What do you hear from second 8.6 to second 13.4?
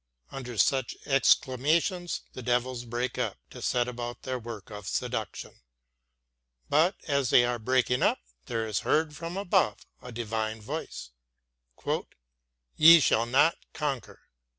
is heard from above a divine voice: "Ye shall